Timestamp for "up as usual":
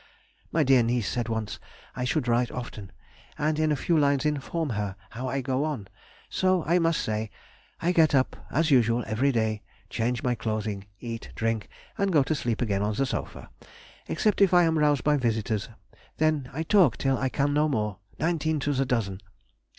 8.15-9.03